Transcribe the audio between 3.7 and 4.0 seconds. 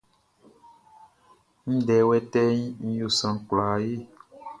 ye.